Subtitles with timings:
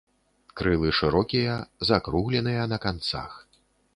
[0.59, 3.31] Крылы шырокія, закругленыя на канцах.